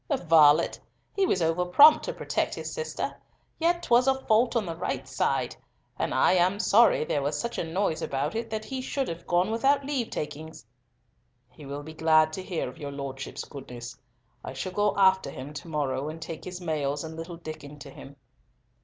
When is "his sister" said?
2.55-3.15